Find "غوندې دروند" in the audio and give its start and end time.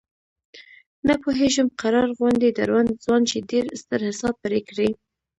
2.17-2.89